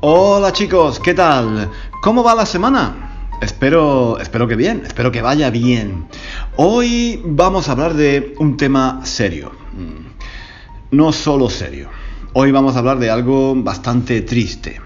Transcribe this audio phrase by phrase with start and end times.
[0.00, 1.72] Hola chicos, ¿qué tal?
[2.02, 3.32] ¿Cómo va la semana?
[3.42, 6.06] Espero, espero que bien, espero que vaya bien.
[6.54, 9.50] Hoy vamos a hablar de un tema serio.
[9.72, 11.88] Mm, no solo serio.
[12.32, 14.80] Hoy vamos a hablar de algo bastante triste.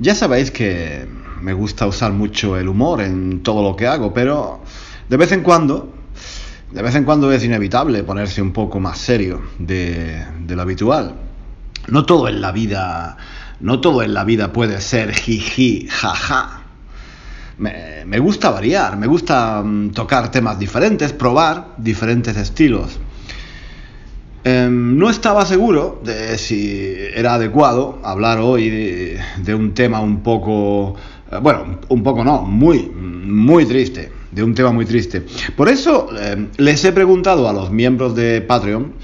[0.00, 1.06] Ya sabéis que
[1.40, 4.60] me gusta usar mucho el humor en todo lo que hago, pero
[5.08, 5.94] de vez en cuando,
[6.72, 11.14] de vez en cuando es inevitable ponerse un poco más serio de, de lo habitual.
[11.86, 13.16] No todo en la vida
[13.62, 16.62] no todo en la vida puede ser jiji, jaja.
[17.58, 22.98] Me, me gusta variar, me gusta mm, tocar temas diferentes, probar diferentes estilos.
[24.44, 30.96] Em, no estaba seguro de si era adecuado hablar hoy de, un tema un poco,
[31.30, 35.22] eh, bueno, un poco no, muy, muy triste, de un tema muy triste.
[35.54, 38.94] Por eso em, les he preguntado a los miembros de Patreon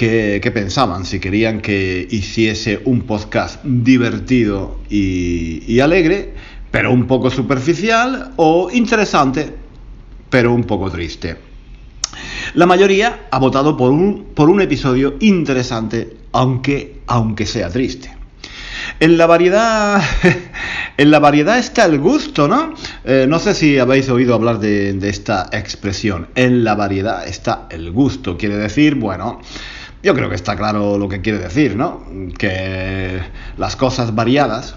[0.00, 6.32] qué, pensaban, si querían que hiciese un podcast divertido y, alegre,
[6.70, 9.52] pero un poco superficial, o interesante,
[10.30, 11.36] pero un poco triste.
[12.54, 18.10] La mayoría ha votado por un, por un episodio interesante, aunque, aunque sea triste.
[19.00, 20.02] En la variedad,
[20.96, 22.72] en la variedad está el gusto, ¿no?
[23.04, 26.28] Eh, no sé si habéis oído hablar de esta expresión.
[26.36, 28.38] En la variedad está el gusto.
[28.38, 29.40] Quiere decir, bueno,
[30.02, 32.04] yo creo que está claro lo que quiere decir, ¿no?
[32.38, 33.20] Que
[33.58, 34.76] las cosas variadas,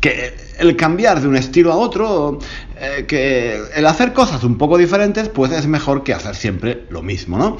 [0.00, 2.38] que el cambiar de un estilo a otro,
[2.80, 7.02] eh, que el hacer cosas un poco diferentes, pues es mejor que hacer siempre lo
[7.02, 7.58] mismo, ¿no?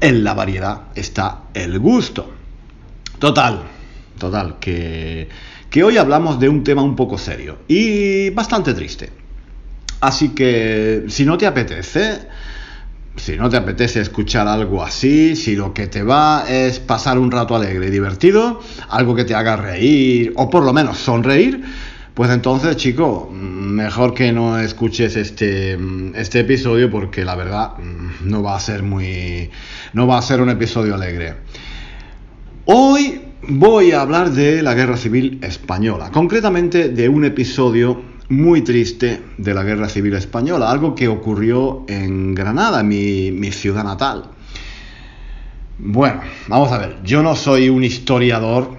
[0.00, 2.32] En la variedad está el gusto.
[3.18, 3.62] Total,
[4.18, 5.28] total, que,
[5.70, 9.10] que hoy hablamos de un tema un poco serio y bastante triste.
[10.00, 12.26] Así que, si no te apetece,
[13.16, 17.30] si no te apetece escuchar algo así, si lo que te va es pasar un
[17.30, 21.62] rato alegre y divertido, algo que te haga reír o por lo menos sonreír,
[22.14, 25.78] pues entonces, chico, mejor que no escuches este,
[26.14, 29.50] este episodio porque la verdad mm, no va a ser muy.
[29.94, 31.36] no va a ser un episodio alegre.
[32.66, 39.22] Hoy voy a hablar de la Guerra Civil Española, concretamente de un episodio muy triste
[39.36, 44.24] de la Guerra Civil Española, algo que ocurrió en Granada, mi, ciudad natal.
[45.78, 48.70] Bueno, vamos a ver, yo no soy un historiador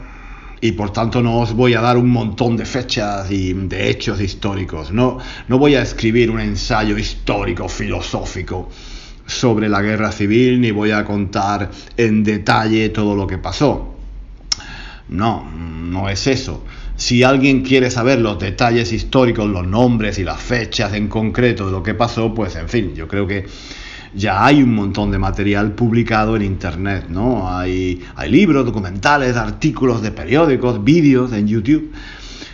[0.62, 4.22] y por tanto no os voy a dar un montón de fechas y de hechos
[4.22, 5.18] históricos, no,
[5.48, 8.70] no voy a escribir un ensayo histórico, filosófico
[9.26, 13.96] sobre la guerra civil, ni voy a contar en detalle todo lo que pasó.
[15.10, 16.64] No, no es eso.
[16.96, 21.72] Si alguien quiere saber los detalles históricos, los nombres y las fechas en concreto de
[21.72, 23.46] lo que pasó, pues en fin, yo creo que
[24.14, 27.50] ya hay un montón de material publicado en internet, ¿no?
[27.50, 31.92] Hay, libros, documentales, artículos de periódicos, vídeos en YouTube.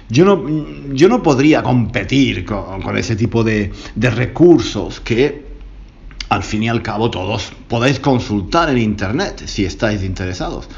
[0.07, 5.49] Yo no, yo no podría competir con, ese tipo de, de recursos que
[6.29, 10.69] al fin y al cabo todos podéis consultar en internet si estáis interesados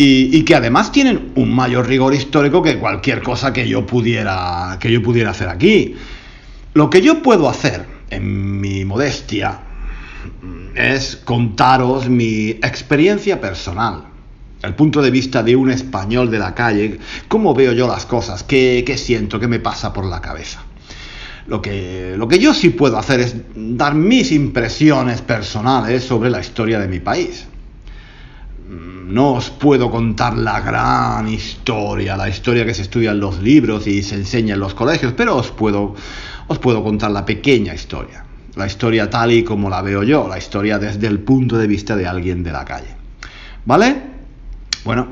[0.00, 4.92] y, que además tienen un mayor rigor histórico que cualquier cosa que yo pudiera, que
[4.92, 5.96] yo pudiera hacer aquí.
[6.74, 9.58] Lo que yo puedo hacer, en mi modestia,
[10.76, 14.04] es contaros mi experiencia personal,
[14.62, 18.44] el punto de vista de un español de la calle, cómo veo yo las cosas,
[18.44, 20.62] qué, qué siento, qué me pasa por la cabeza.
[21.48, 26.38] Lo que, lo que yo sí puedo hacer es dar mis impresiones personales sobre la
[26.38, 27.48] historia de mi país
[28.68, 33.86] no os puedo contar la gran historia, la historia que se estudia en los libros
[33.86, 35.94] y se enseña en los colegios, pero os puedo,
[36.48, 38.24] os puedo contar la pequeña historia,
[38.56, 41.96] la historia tal y como la veo yo, la historia desde el punto de vista
[41.96, 42.94] de alguien de la calle.
[43.64, 44.02] ¿Vale?
[44.84, 45.08] Bueno,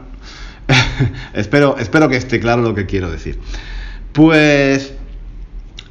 [1.33, 3.39] espero, espero que esté claro lo que quiero decir.
[4.13, 4.93] Pues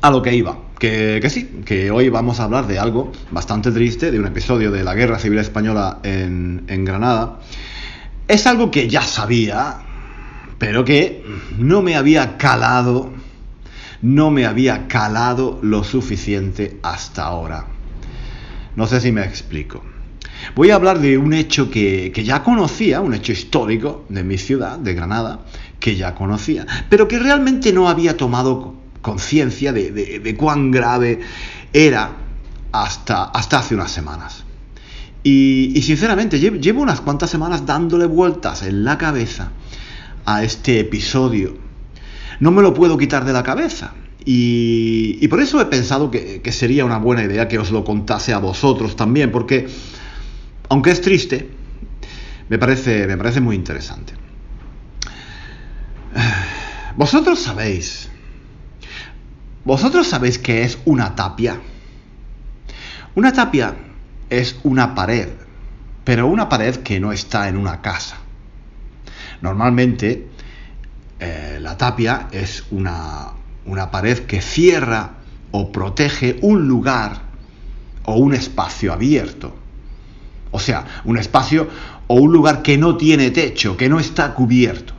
[0.06, 0.57] a lo que iba.
[0.78, 4.84] que, sí, que hoy vamos a hablar de algo bastante triste, de un episodio de
[4.84, 7.40] la Guerra Civil Española en, en Granada.
[8.28, 9.78] Es algo que ya sabía,
[10.60, 11.24] pero que
[11.57, 13.13] no me había calado,
[14.04, 17.66] no me había calado lo suficiente hasta ahora.
[18.75, 19.84] No sé si me explico.
[20.56, 24.78] Voy a hablar de un hecho que, ya conocía, un hecho histórico de mi ciudad,
[24.78, 25.40] de Granada,
[25.80, 31.19] que ya conocía, pero que realmente no había tomado conciencia de, cuán grave
[31.72, 32.10] era
[32.72, 34.44] hasta, hasta hace unas semanas.
[35.22, 39.52] Y, sinceramente, llevo, unas cuantas semanas dándole vueltas en la cabeza
[40.25, 41.56] a este episodio.
[42.40, 43.94] No me lo puedo quitar de la cabeza.
[44.25, 48.34] Y, por eso he pensado que, que, sería una buena idea que os lo contase
[48.34, 49.68] a vosotros también, porque
[50.69, 51.51] aunque es triste,
[52.50, 54.13] me parece, me parece muy interesante.
[56.98, 58.10] Vosotros sabéis,
[59.66, 61.60] vosotros sabéis qué es una tapia.
[63.16, 63.76] Una tapia
[64.30, 65.30] es una pared,
[66.04, 68.18] pero una pared que no está en una casa.
[69.42, 70.28] Normalmente
[71.20, 73.32] eh, la tapia es una,
[73.66, 75.14] una pared que cierra
[75.52, 77.22] o protege un lugar
[78.06, 79.56] o un espacio abierto.
[80.52, 81.68] O sea, un espacio
[82.08, 84.94] o un lugar que no tiene techo, que no está cubierto.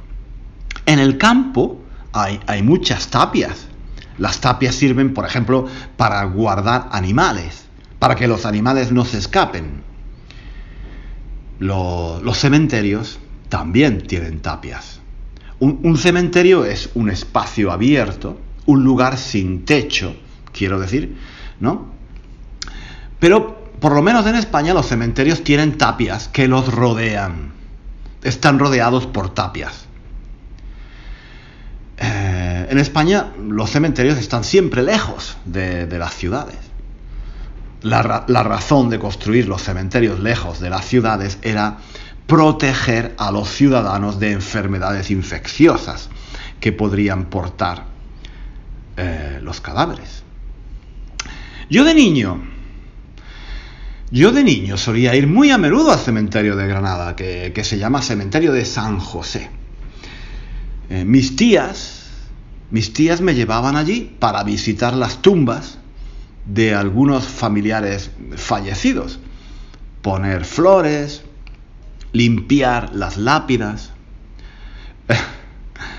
[0.86, 1.80] En el campo
[2.12, 3.68] hay, hay muchas tapias.
[4.18, 5.66] Las tapias sirven, por ejemplo,
[5.96, 7.66] para guardar animales,
[7.98, 9.84] para que los animales no se escapen.
[11.58, 13.18] los cementerios
[13.48, 15.00] también tienen tapias.
[15.58, 20.14] Un, cementerio es un espacio abierto, un lugar sin techo,
[20.52, 21.16] quiero decir,
[21.60, 21.86] ¿no?
[23.18, 27.52] Pero por lo menos en España los cementerios tienen tapias que los rodean.
[28.22, 29.85] Están rodeados por tapias.
[32.76, 36.58] En España los cementerios están siempre lejos de, las ciudades.
[37.80, 41.78] La, la razón de construir los cementerios lejos de las ciudades era
[42.26, 46.10] proteger a los ciudadanos de enfermedades infecciosas
[46.60, 47.84] que podrían portar
[48.98, 50.22] eh, los cadáveres.
[51.70, 52.42] Yo de niño
[54.10, 58.02] yo de niño solía ir muy a menudo al cementerio de Granada, que, se llama
[58.02, 59.48] Cementerio de San José.
[60.90, 62.05] Eh, mis tías,
[62.70, 65.78] mis tías me llevaban allí para visitar las tumbas
[66.46, 69.18] de algunos familiares fallecidos,
[70.02, 71.22] poner flores,
[72.12, 73.92] limpiar las lápidas.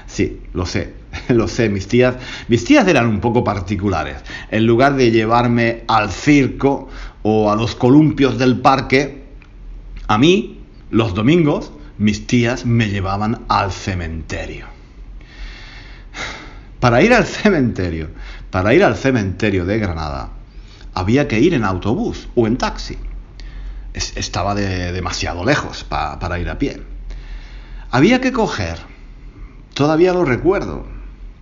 [0.07, 0.93] sí, lo sé,
[1.29, 2.15] lo sé, mis tías,
[2.47, 4.17] mis tías eran un poco particulares.
[4.51, 6.89] En lugar de llevarme al circo
[7.23, 9.23] o a los columpios del parque,
[10.07, 10.59] a mí,
[10.89, 14.76] los domingos, mis tías me llevaban al cementerio.
[16.79, 18.09] Para ir al cementerio,
[18.51, 20.29] para ir al cementerio de Granada,
[20.93, 22.97] había que ir en autobús o en taxi.
[23.93, 26.81] estaba demasiado lejos para ir a pie.
[27.89, 28.77] Había que coger,
[29.73, 30.85] todavía lo recuerdo,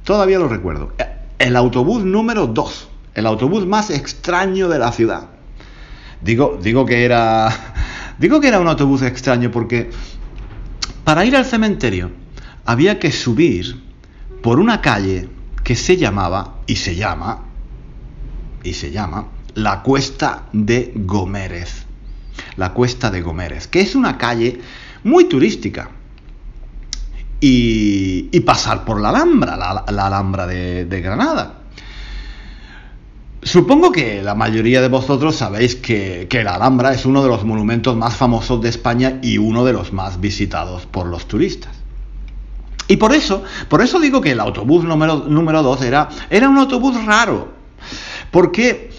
[0.03, 0.93] todavía lo recuerdo,
[1.39, 5.29] el autobús número 2, el autobús más extraño de la ciudad.
[6.21, 7.49] Digo, digo que era.
[8.17, 9.89] Digo que era un autobús extraño porque
[11.03, 12.11] para ir al cementerio
[12.63, 13.83] había que subir
[14.45, 15.27] por una calle
[15.63, 17.45] que se llamaba y se llama
[18.63, 19.25] y se llama
[19.55, 21.87] la Cuesta de Gomérez.
[22.55, 24.59] La Cuesta de Gomérez, que es una calle
[25.03, 25.89] muy turística.
[27.41, 31.61] Y, pasar por la Alhambra, la, Alhambra de Granada.
[33.41, 37.97] Supongo que la mayoría de vosotros sabéis que, la Alhambra es uno de los monumentos
[37.97, 41.84] más famosos de España y uno de los más visitados por los turistas.
[42.87, 46.57] Y por eso, por eso digo que el autobús número, número 2 era, era un
[46.57, 47.53] autobús raro,
[48.31, 48.91] porque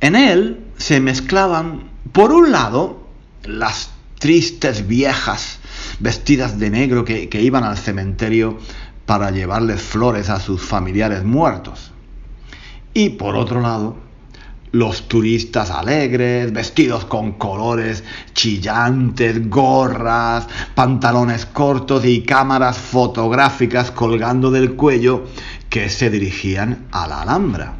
[0.00, 3.06] en él se mezclaban, por un lado,
[3.44, 5.58] las tristes viejas
[5.98, 8.58] vestidas de negro que, que iban al cementerio
[9.06, 11.92] para llevarles flores a sus familiares muertos
[12.96, 13.98] y por otro lado,
[14.76, 18.04] los turistas alegres, vestidos con colores
[18.34, 25.24] chillantes, gorras, pantalones cortos y cámaras fotográficas colgando del cuello
[25.70, 27.74] que se dirigían a la Alhambra.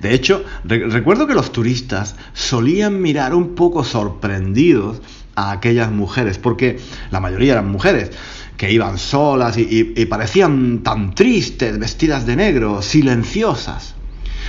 [0.00, 5.00] De hecho, recuerdo que los turistas solían mirar un poco sorprendidos
[5.36, 6.78] a aquellas mujeres, porque
[7.10, 8.10] la mayoría eran mujeres,
[8.56, 13.94] que iban solas y, parecían tan tristes, vestidas de negro, silenciosas.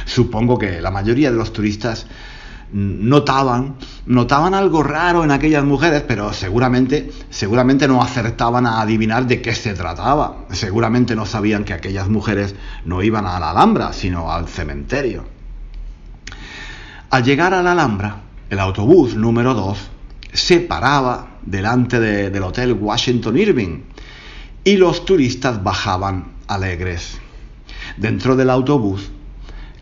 [0.05, 2.05] Supongo que la mayoría de los turistas
[2.71, 9.41] notaban, notaban algo raro en aquellas mujeres, pero seguramente, seguramente no acertaban a adivinar de
[9.41, 10.45] qué se trataba.
[10.51, 15.25] Seguramente no sabían que aquellas mujeres no iban a la Alhambra, sino al cementerio.
[17.09, 19.77] Al llegar a la Alhambra, el autobús número 2
[20.33, 23.81] se paraba delante del Hotel Washington Irving
[24.63, 27.19] y los turistas bajaban alegres.
[27.97, 29.11] Dentro del autobús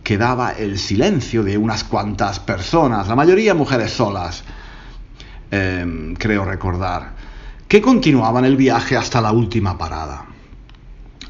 [0.03, 4.43] quedaba el silencio de unas cuantas personas, la mayoría mujeres solas,
[5.49, 7.13] em, creo recordar,
[7.67, 10.25] que continuaban el viaje hasta la última parada.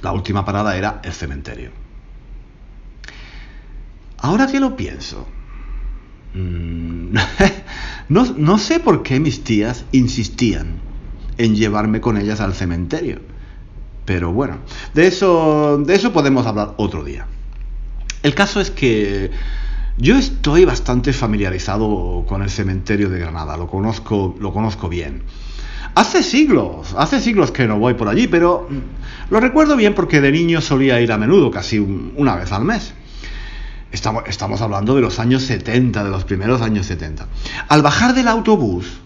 [0.01, 1.71] La última parada era el cementerio.
[4.17, 5.27] Ahora que lo pienso,
[6.33, 7.15] mm,
[8.09, 10.79] no, no sé por qué mis tías insistían
[11.37, 13.21] en llevarme con ellas al cementerio.
[14.05, 14.57] Pero bueno,
[14.93, 17.27] de eso, de eso podemos hablar otro día.
[18.23, 19.31] El caso es que
[19.97, 25.23] yo estoy bastante familiarizado con el cementerio de Granada, lo conozco, lo conozco bien.
[25.93, 28.69] Hace siglos, hace siglos que no voy por allí, pero
[29.29, 32.93] lo recuerdo bien porque de niño solía ir a menudo, casi una vez al mes.
[33.91, 37.27] Estamos, estamos, hablando de los años 70, de los primeros años 70.
[37.67, 39.01] Al bajar del autobús,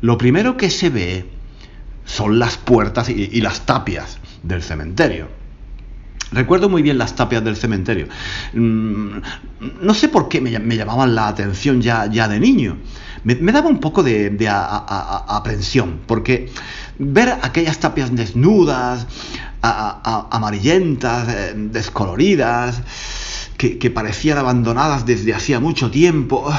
[0.00, 1.26] lo primero que se ve
[2.06, 5.41] son las puertas y las tapias del cementerio.
[6.32, 8.08] Recuerdo muy bien las tapias del cementerio.
[8.54, 9.18] Mm,
[9.80, 12.78] no sé por qué me, llamaban la atención ya, ya de niño.
[13.24, 16.50] Me, daba un poco de, aprensión, porque
[16.98, 19.06] ver aquellas tapias desnudas,
[19.60, 22.82] amarillentas, eh, descoloridas,
[23.56, 26.52] que, que parecían abandonadas desde hacía mucho tiempo,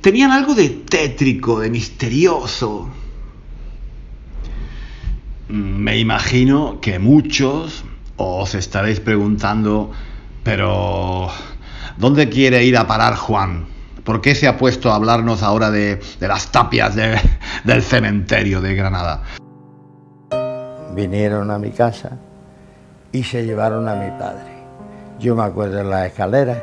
[0.00, 2.90] tenían algo de tétrico, de misterioso.
[5.48, 7.84] Me imagino que muchos
[8.16, 9.92] os estaréis preguntando,
[10.42, 11.28] pero
[11.98, 13.66] ¿dónde quiere ir a parar Juan?
[14.02, 16.96] ¿Por qué se ha puesto a hablarnos ahora de, las tapias
[17.64, 19.22] del cementerio de Granada?
[20.94, 22.18] Vinieron a mi casa
[23.12, 24.56] y se llevaron a mi padre.
[25.20, 26.58] Yo me acuerdo en las escaleras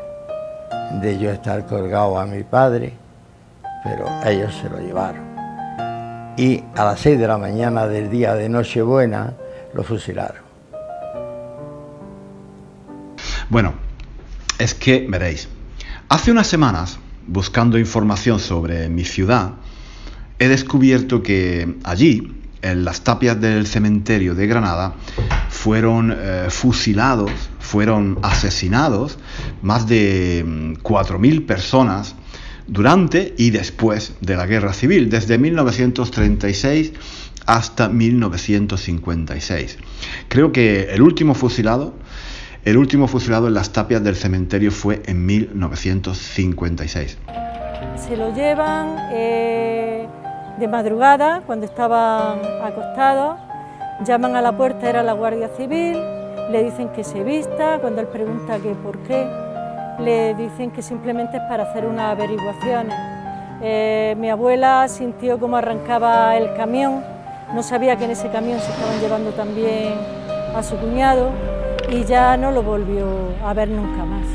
[1.01, 2.93] de yo estar colgado a mi padre,
[3.83, 5.32] pero ellos se lo llevaron
[6.37, 9.33] y a las 6 de la mañana del día de Nochebuena
[9.73, 10.41] lo fusilaron.
[13.49, 13.73] Bueno,
[14.57, 15.47] es que veréis,
[16.09, 16.97] hace unas semanas,
[17.27, 19.53] buscando información sobre mi ciudad,
[20.39, 24.93] he descubierto que allí, en las tapias del cementerio de Granada,
[25.49, 29.19] fueron eh, fusilados, fueron asesinados
[29.61, 30.43] más de
[30.81, 32.15] 4.000 mm, personas
[32.67, 36.93] durante y después de la Guerra Civil, desde 1936
[37.45, 39.77] hasta 1956.
[40.29, 41.93] Creo que el último fusilado,
[42.65, 47.17] el último fusilado en las tapias del cementerio fue en 1956.
[47.97, 50.07] Se lo llevan eh,
[50.59, 53.37] de madrugada, cuando estaban acostados,
[54.05, 55.97] llaman a la puerta, era la Guardia Civil,
[56.51, 59.27] le dicen que se vista, cuando él pregunta que por qué,
[59.99, 62.95] le dicen que simplemente es para hacer unas averiguaciones.
[63.61, 67.03] Eh, mi abuela sintió cómo arrancaba el camión,
[67.53, 69.93] no sabía que en ese camión se estaban llevando también
[70.55, 71.31] a su cuñado
[71.89, 73.05] y ya no lo volvió
[73.45, 74.25] a ver nunca más.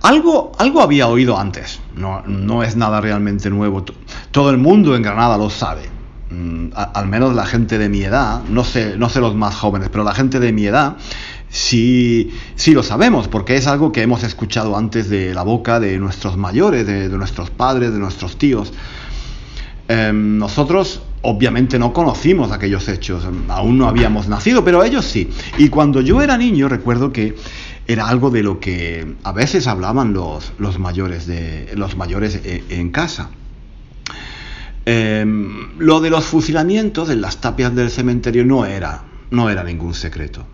[0.00, 3.84] Algo, algo había oído antes, no, no es nada realmente nuevo,
[4.32, 5.91] todo el mundo en Granada lo sabe
[6.74, 10.04] al menos la gente de mi edad, no sé, no sé los más jóvenes, pero
[10.04, 10.96] la gente de mi edad
[11.48, 15.98] sí, sí lo sabemos, porque es algo que hemos escuchado antes de la boca de
[15.98, 18.72] nuestros mayores, de, nuestros padres, de nuestros tíos.
[19.88, 25.30] Em, nosotros obviamente no conocimos aquellos hechos, aún no habíamos nacido, pero ellos sí.
[25.58, 27.36] Y cuando yo era niño recuerdo que
[27.86, 32.64] era algo de lo que a veces hablaban los, los mayores, de, los mayores eh,
[32.70, 33.30] en casa.
[34.84, 39.94] Em, lo de los fusilamientos en las tapias del cementerio no era, no era ningún
[39.94, 40.44] secreto.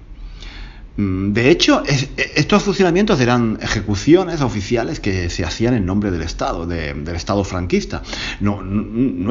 [0.98, 6.22] Mm, de hecho, e, estos fusilamientos eran ejecuciones oficiales que se hacían en nombre del
[6.22, 8.02] Estado, del Estado franquista.
[8.40, 8.60] No,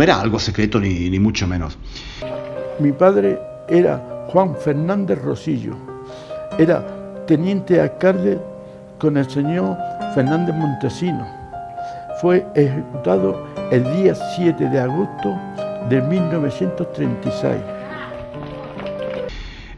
[0.01, 1.77] era algo secreto ni, mucho menos.
[2.79, 3.37] Mi padre
[3.67, 5.75] era Juan Fernández Rosillo,
[6.57, 8.39] era teniente alcalde
[8.97, 9.77] con el señor
[10.15, 11.36] Fernández Montesino.
[12.21, 15.37] Fue ejecutado el día 7 de agosto
[15.87, 17.55] de 1936.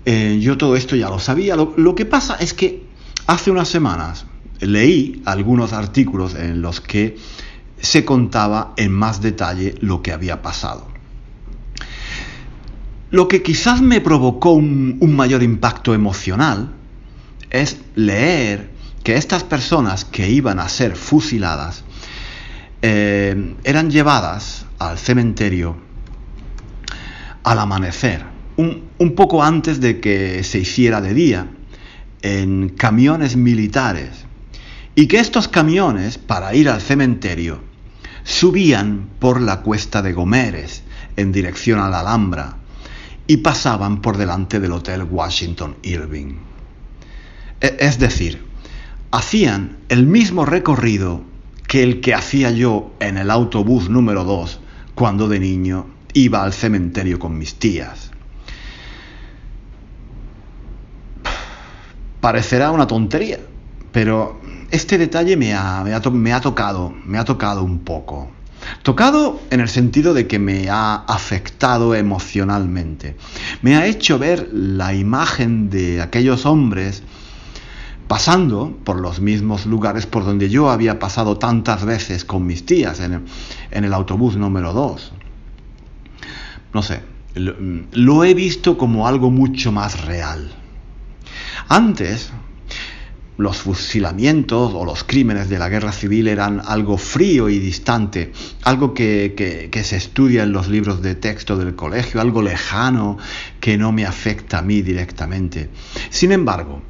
[0.06, 1.58] Eh, yo todo esto ya lo sabía.
[1.58, 2.84] Lo, que pasa es que
[3.28, 4.26] hace unas semanas
[4.62, 7.18] leí algunos artículos en los que
[7.82, 10.88] se contaba en más detalle lo que había pasado.
[13.12, 16.72] Lo que quizás me provocó un, mayor impacto emocional
[17.50, 18.70] es leer
[19.04, 21.84] que estas personas que iban a ser fusiladas
[22.82, 25.90] eh, eran llevadas al cementerio
[27.44, 28.24] al amanecer,
[28.58, 31.48] un, poco antes de que se hiciera de día,
[32.22, 34.26] en camiones militares,
[34.96, 37.62] y que estos camiones, para ir al cementerio,
[38.24, 40.84] subían por la cuesta de Gomeres
[41.16, 42.58] en dirección a la Alhambra
[43.26, 46.36] y pasaban por delante del Hotel Washington Irving.
[47.62, 48.44] E, es decir,
[49.12, 51.24] hacían el mismo recorrido
[51.70, 54.60] que el que hacía yo en el autobús número 2
[54.96, 58.10] cuando de niño iba al cementerio con mis tías.
[62.20, 63.38] Parecerá una tontería,
[63.92, 65.94] pero este detalle me ha, me
[66.34, 68.32] ha, tocado, me ha tocado un poco.
[68.82, 73.16] Tocado en el sentido de que me ha afectado emocionalmente.
[73.62, 77.04] Me ha hecho ver la imagen de aquellos hombres
[78.10, 83.00] pasando por los mismos lugares por donde yo había pasado tantas veces con mis tías
[83.02, 83.24] en
[83.72, 85.12] el, autobús número 2.
[86.74, 87.02] No sé,
[87.36, 90.52] lo, he visto como algo mucho más real.
[91.68, 92.32] Antes,
[93.38, 98.32] los fusilamientos o los crímenes de la guerra civil eran algo frío y distante,
[98.64, 103.20] algo que, que, se estudia en los libros de texto del colegio, algo lejano
[103.60, 105.70] que no me afecta a mí directamente.
[106.10, 106.82] Sin embargo,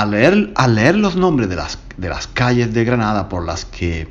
[0.00, 4.08] al leer, los nombres de las, calles de Granada por las que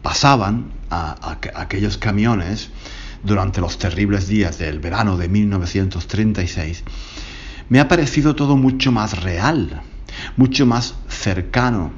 [0.00, 2.70] pasaban aquellos camiones
[3.24, 6.84] durante los terribles días del verano de 1936,
[7.68, 9.82] me ha parecido todo mucho más real,
[10.36, 11.90] mucho más cercano.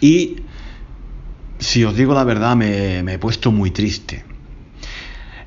[0.00, 0.36] Y,
[1.58, 4.24] si os digo la verdad, me he puesto muy triste.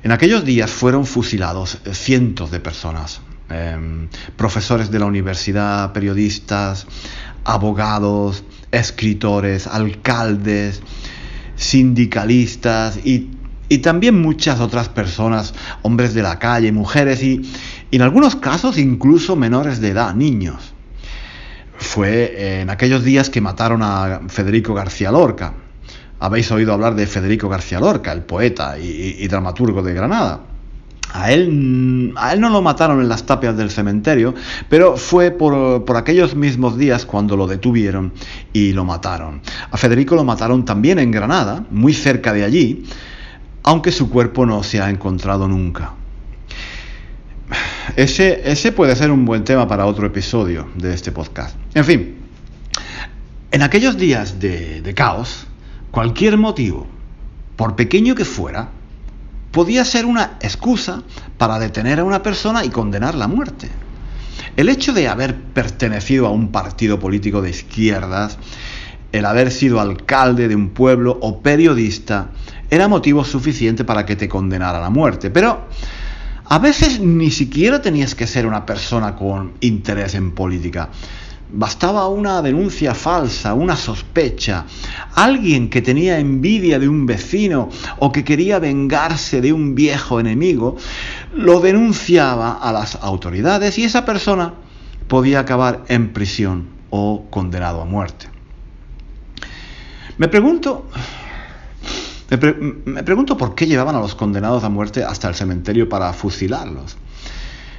[0.04, 6.86] En aquellos días fueron fusilados cientos de personas, Em, profesores de la universidad, periodistas,
[7.44, 10.80] abogados, escritores, alcaldes,
[11.56, 13.28] sindicalistas y,
[13.82, 17.42] también muchas otras personas, hombres de la calle, mujeres y,
[17.90, 20.74] y en algunos casos incluso menores de edad, niños.
[21.76, 25.54] Fue en aquellos días que mataron a Federico García Lorca.
[26.20, 30.49] Habéis oído hablar de Federico García Lorca, el poeta y dramaturgo de Granada.
[31.12, 34.34] A él, a él no lo mataron en las tapias del cementerio,
[34.68, 38.12] pero fue por, por, aquellos mismos días cuando lo detuvieron
[38.52, 39.40] y lo mataron.
[39.70, 42.84] A Federico lo mataron también en Granada, muy cerca de allí,
[43.62, 45.94] aunque su cuerpo no se ha encontrado nunca.
[47.96, 51.56] Ese, ese puede ser un buen tema para otro episodio de este podcast.
[51.74, 52.16] En fin,
[53.50, 55.46] en aquellos días de, de caos,
[55.90, 56.86] cualquier motivo,
[57.56, 58.70] por pequeño que fuera,
[59.50, 61.02] podía ser una excusa
[61.38, 63.68] para detener a una persona y condenarla a muerte.
[64.56, 68.38] El hecho de haber pertenecido a un partido político de izquierdas,
[69.12, 72.30] el haber sido alcalde de un pueblo o periodista,
[72.70, 75.30] era motivo suficiente para que te condenaran a muerte.
[75.30, 75.66] Pero
[76.44, 80.90] a veces ni siquiera tenías que ser una persona con interés en política.
[81.52, 84.66] Bastaba una denuncia falsa, una sospecha,
[85.14, 90.76] alguien que tenía envidia de un vecino o que quería vengarse de un viejo enemigo,
[91.34, 94.54] lo denunciaba a las autoridades y esa persona
[95.08, 98.28] podía acabar en prisión o condenado a muerte.
[100.18, 100.86] Me pregunto,
[102.30, 106.96] me, pregunto por qué llevaban a los condenados a muerte hasta el cementerio para fusilarlos.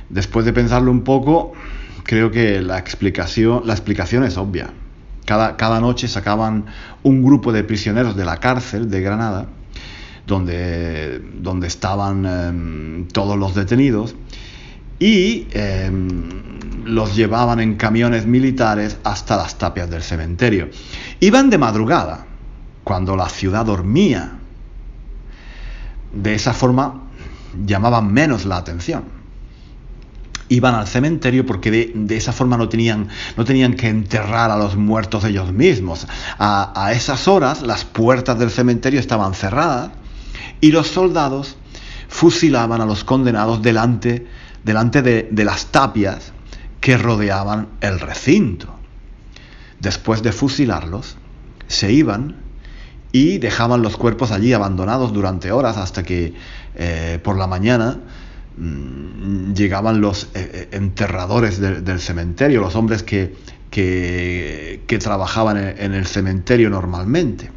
[0.10, 1.54] Después de pensarlo un poco,
[2.04, 4.72] creo que la explicación, la explicación es obvia.
[5.26, 6.66] Cada, cada noche sacaban
[7.04, 9.48] un grupo de prisioneros de la cárcel de Granada,
[10.28, 14.16] donde, donde estaban em, todos los detenidos,
[15.00, 16.30] y em,
[16.86, 20.70] los llevaban en camiones militares hasta las tapias del cementerio.
[21.20, 22.26] Iban de madrugada,
[22.84, 24.34] cuando la ciudad dormía.
[26.14, 27.04] De esa forma
[27.66, 29.21] llamaban menos la atención
[30.52, 34.76] iban al cementerio porque de, esa forma no tenían, no tenían que enterrar a los
[34.76, 36.08] muertos ellos mismos.
[36.38, 39.92] A, esas horas las puertas del cementerio estaban cerradas
[40.60, 41.56] y los soldados
[42.10, 44.28] fusilaban a los condenados delante,
[44.66, 46.34] delante de, las tapias
[46.82, 48.76] que rodeaban el recinto.
[49.80, 51.16] Después de fusilarlos,
[51.68, 52.36] se iban
[53.14, 56.34] y dejaban los cuerpos allí abandonados durante horas hasta que
[56.76, 58.00] eh, por la mañana
[58.58, 63.36] llegaban los eh, eh, enterradores del cementerio, los hombres que,
[63.70, 67.50] que, trabajaban en, el cementerio normalmente.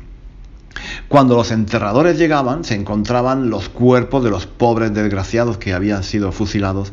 [1.08, 6.32] Cuando los enterradores llegaban, se encontraban los cuerpos de los pobres desgraciados que habían sido
[6.32, 6.92] fusilados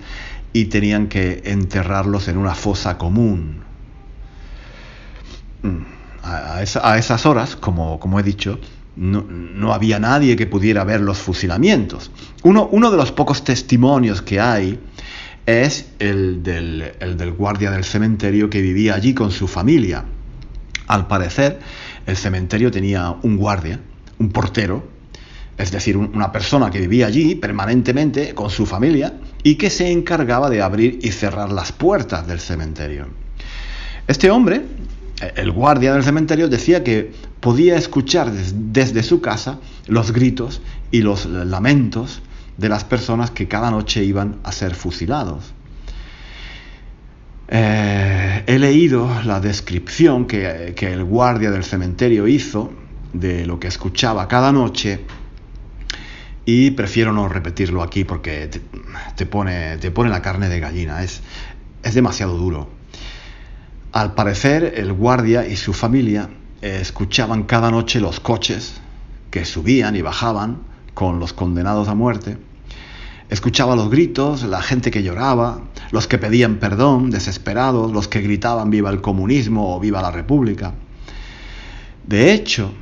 [0.54, 3.64] y tenían que enterrarlos en una fosa común.
[5.64, 5.78] mm,
[6.24, 8.60] a, esas horas, como, como he dicho,
[8.96, 12.12] no, había nadie que pudiera ver los fusilamientos.
[12.44, 14.80] Uno, uno de los pocos testimonios que hay
[15.46, 20.04] es el del, el del guardia del cementerio que vivía allí con su familia.
[20.88, 21.60] Al parecer,
[22.06, 23.80] el cementerio tenía un guardia,
[24.20, 24.88] un portero,
[25.58, 30.50] es decir, una persona que vivía allí permanentemente con su familia y que se encargaba
[30.50, 33.08] de abrir y cerrar las puertas del cementerio.
[34.08, 34.62] Este hombre,
[35.36, 41.26] el guardia del cementerio, decía que podía escuchar desde su casa los gritos y los
[41.26, 42.22] lamentos
[42.58, 45.54] de las personas que cada noche iban a ser fusilados.
[47.54, 52.72] Eh, he leído la descripción que, el guardia del cementerio hizo
[53.12, 55.02] de lo que escuchaba cada noche
[56.46, 58.50] y prefiero no repetirlo aquí porque
[59.16, 61.22] te, pone, te pone la carne de gallina, es,
[61.84, 62.81] es demasiado duro.
[63.92, 66.30] Al parecer el guardia y su familia
[66.62, 68.76] escuchaban cada noche los coches
[69.32, 70.60] que subían y bajaban
[70.94, 72.38] con los condenados a muerte.
[73.30, 78.70] Escuchaba los gritos, la gente que lloraba, los que pedían perdón, desesperados, los que gritaban
[78.70, 80.74] viva el comunismo o viva la república.
[82.06, 82.74] De hecho,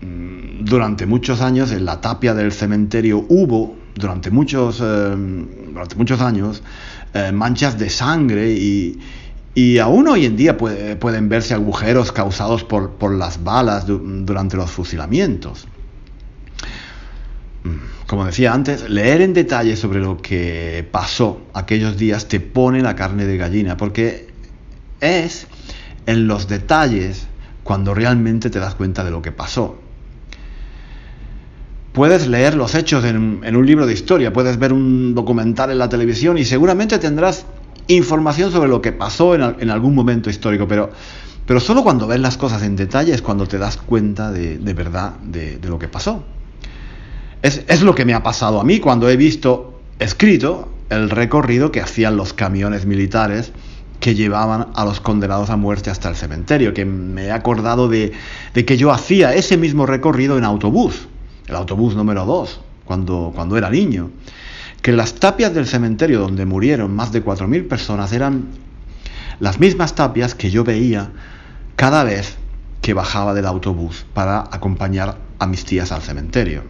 [0.00, 5.16] mm, durante muchos años en la tapia del cementerio hubo, durante muchos, eh,
[5.72, 6.62] durante muchos años,
[7.14, 8.98] eh, manchas de sangre y,
[9.58, 15.66] y aún hoy en día pueden verse agujeros causados por, las balas durante los fusilamientos.
[17.64, 22.82] Mm, como decía antes, leer en detalle sobre lo que pasó aquellos días te pone
[22.82, 24.28] la carne de gallina, porque
[25.00, 25.48] es
[26.06, 27.26] en los detalles
[27.64, 29.76] cuando realmente te das cuenta de lo que pasó.
[31.92, 35.88] Puedes leer los hechos en un libro de historia, puedes ver un documental en la
[35.88, 37.44] televisión y seguramente tendrás
[37.88, 40.90] información sobre lo que pasó en, algún momento histórico, pero,
[41.46, 45.14] pero solo cuando ves las cosas en detalle es cuando te das cuenta de, verdad
[45.22, 46.22] de, lo que pasó.
[47.42, 51.80] Es, lo que me ha pasado a mí cuando he visto escrito el recorrido que
[51.80, 53.52] hacían los camiones militares
[54.00, 58.12] que llevaban a los condenados a muerte hasta el cementerio, que me he acordado de,
[58.54, 61.08] que yo hacía ese mismo recorrido en autobús,
[61.46, 64.10] el autobús número 2, cuando, cuando era niño
[64.82, 68.48] que las tapias del cementerio donde murieron más de 4.000 personas eran
[69.40, 71.10] las mismas tapias que yo veía
[71.76, 72.36] cada vez
[72.82, 76.62] que bajaba del autobús para acompañar a mis tías al cementerio.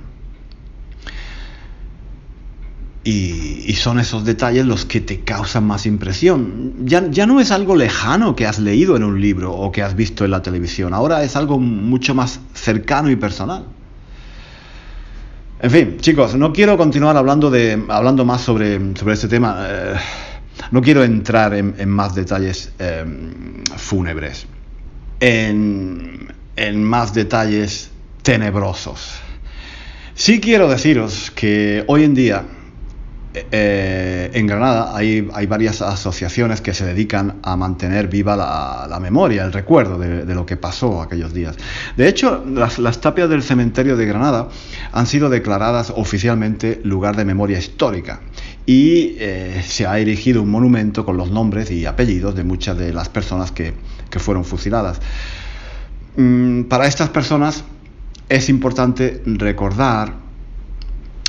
[3.05, 6.75] Y, son esos detalles los que te causan más impresión.
[6.85, 9.95] Ya, ya no es algo lejano que has leído en un libro o que has
[9.95, 13.65] visto en la televisión, ahora es algo mucho más cercano y personal.
[15.61, 19.67] En fin, chicos, no quiero continuar hablando, de, hablando más sobre, sobre este tema.
[19.69, 19.95] Eh,
[20.71, 23.05] no quiero entrar en, más detalles eh,
[23.77, 24.47] fúnebres,
[25.19, 27.91] en, en más detalles
[28.23, 29.19] tenebrosos.
[30.15, 32.45] Sí quiero deciros que hoy en día
[33.35, 39.53] eh, en Granada hay, varias asociaciones que se dedican a mantener viva la, memoria, el
[39.53, 41.57] recuerdo de, lo que pasó aquellos días.
[41.97, 44.49] De hecho, las, tapias del cementerio de Granada
[44.93, 48.21] han sido declaradas oficialmente lugar de memoria histórica
[48.65, 52.93] y eh, se ha erigido un monumento con los nombres y apellidos de muchas de
[52.93, 53.75] las personas que,
[54.19, 55.01] fueron fusiladas.
[56.17, 57.63] Mm, para estas personas
[58.29, 60.28] es importante recordar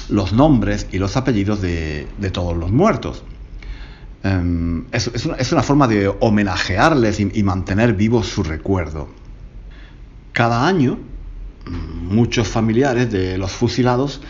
[0.10, 3.24] los nombres y los apellidos de, todos los muertos.
[4.24, 9.08] Em, es, una, forma de homenajearles y, mantener vivo su recuerdo.
[10.34, 10.98] Cada año,
[11.66, 14.22] muchos familiares de los fusilados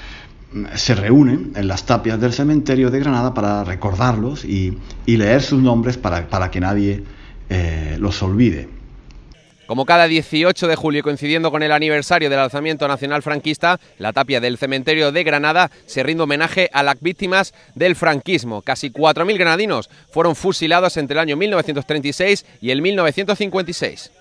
[0.54, 5.62] mm, se reúnen en las tapias del cementerio de Granada para recordarlos y, leer sus
[5.62, 7.04] nombres para, que nadie
[7.50, 8.79] eh, los olvide.
[9.70, 14.40] Como cada 18 de julio, coincidiendo con el aniversario del alzamiento nacional franquista, la tapia
[14.40, 18.64] del cementerio de Granada se rinde homenaje a las víctimas del franquismo.
[18.64, 24.12] Casi 4.000 granadinos fueron fusilados entre el año 1936 y el 1956.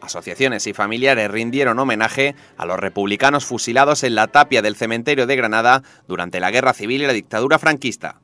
[0.00, 5.34] Asociaciones y familiares rindieron homenaje a los republicanos fusilados en la tapia del cementerio de
[5.34, 8.20] Granada durante la Guerra Civil y la dictadura franquista.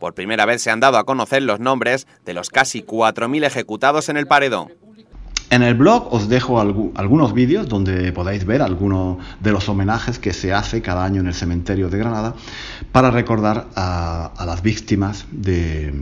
[0.00, 4.08] Por primera vez se han dado a conocer los nombres de los casi 4.000 ejecutados
[4.08, 4.83] en el paredón.
[5.50, 10.32] En el blog os dejo algunos vídeos donde podáis ver algunos de los homenajes que
[10.32, 12.34] se hace cada año en el cementerio de Granada
[12.92, 15.92] para recordar a, las víctimas de,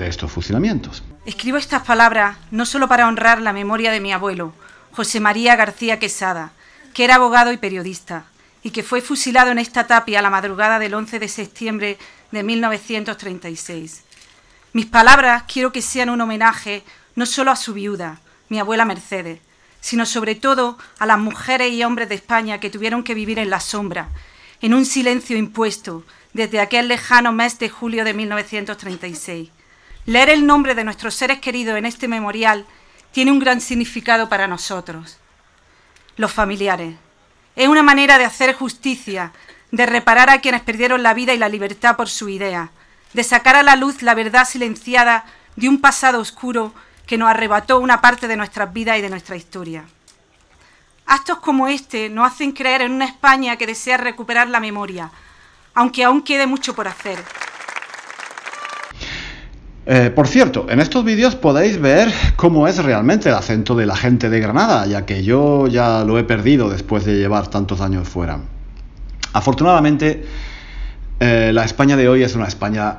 [0.00, 1.02] estos fusilamientos.
[1.24, 4.52] Escribo estas palabras no solo para honrar la memoria de mi abuelo,
[4.92, 6.52] José María García Quesada,
[6.94, 8.26] que era abogado y periodista,
[8.62, 11.98] y que fue fusilado en esta tapia a la madrugada del 11 de septiembre
[12.30, 14.02] de 1936.
[14.72, 16.84] Mis palabras quiero que sean un homenaje
[17.16, 19.40] no solo a su viuda, mi abuela Mercedes,
[19.80, 23.50] sino sobre todo a las mujeres y hombres de España que tuvieron que vivir en
[23.50, 24.08] la sombra,
[24.60, 29.50] en un silencio impuesto desde aquel lejano mes de julio de 1936.
[30.04, 32.66] Leer el nombre de nuestros seres queridos en este memorial
[33.12, 35.16] tiene un gran significado para nosotros,
[36.16, 36.94] los familiares.
[37.56, 39.32] Es una manera de hacer justicia,
[39.72, 42.70] de reparar a quienes perdieron la vida y la libertad por su idea,
[43.14, 45.24] de sacar a la luz la verdad silenciada
[45.56, 46.74] de un pasado oscuro
[47.06, 49.84] que nos arrebató una parte de nuestras vidas y de nuestra historia.
[51.06, 55.10] Actos como este nos hacen creer en una España que desea recuperar la memoria,
[55.74, 57.18] aunque aún quede mucho por hacer.
[59.88, 63.94] Eh, por cierto, en estos vídeos podéis ver cómo es realmente el acento de la
[63.94, 68.08] gente de Granada, ya que yo ya lo he perdido después de llevar tantos años
[68.08, 68.40] fuera.
[69.32, 70.26] Afortunadamente,
[71.20, 72.98] eh, la España de hoy es una España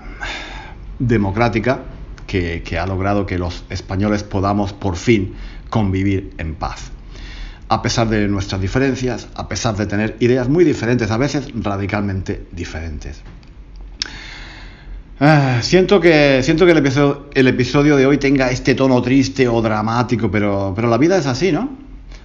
[0.97, 1.81] democrática
[2.27, 5.33] que ha logrado que los españoles podamos por fin
[5.69, 6.91] convivir en paz
[7.69, 12.45] a pesar de nuestras diferencias, a pesar de tener ideas muy diferentes, a veces radicalmente
[12.51, 13.21] diferentes.
[15.19, 19.47] Ah, siento que, siento que el, episodio, el episodio de hoy tenga este tono triste
[19.47, 21.69] o dramático, pero, pero la vida es así, ¿no?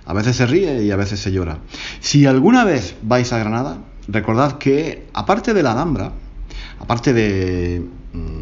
[0.05, 1.59] A veces se ríe y a veces se llora.
[2.01, 6.12] Si alguna vez vais a Granada, recordad que aparte de la Alhambra,
[6.81, 8.42] aparte de mm,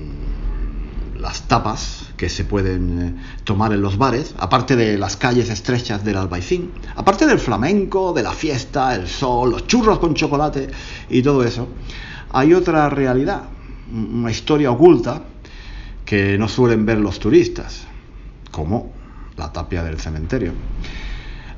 [1.21, 6.05] las tapas, que se pueden eh, tomar en los bares, aparte de las calles estrechas
[6.05, 10.69] del Albaicín, aparte del flamenco, de la fiesta, el sol, los churros con chocolate
[11.09, 11.69] y todo eso,
[12.33, 13.45] hay otra realidad,
[13.93, 15.23] una historia oculta
[16.05, 17.87] que no suelen ver los turistas,
[18.51, 18.93] como
[19.37, 20.53] la tapia del cementerio.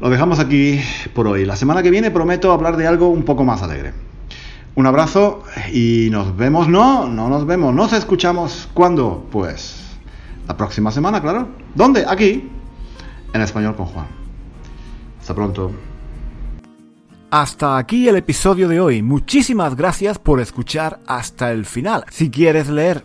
[0.01, 0.81] Lo dejamos aquí
[1.14, 1.44] por hoy.
[1.44, 3.92] La semana que viene prometo hablar de algo un poco más alegre.
[4.75, 9.83] Un abrazo y nos vemos, no, no nos vemos, nos escuchamos cuando, pues
[10.49, 11.49] la próxima semana, claro.
[11.75, 12.05] ¿Dónde?
[12.09, 12.49] Aquí,
[13.35, 14.07] en español con Juan.
[15.21, 15.73] Hasta pronto.
[17.31, 19.03] Hasta aquí el episodio de hoy.
[19.03, 22.05] Muchísimas gracias por escuchar hasta el final.
[22.11, 23.05] Si quieres leer